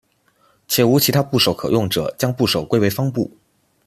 [0.67, 3.37] 且无其他部首可用者将部首归为方部。